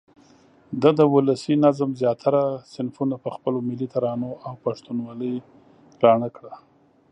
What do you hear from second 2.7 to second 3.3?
صنفونه په